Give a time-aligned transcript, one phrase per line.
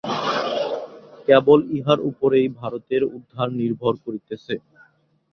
[1.27, 4.53] কেবল ইহার উপরেই ভারতের উদ্ধার নির্ভর করিতেছে।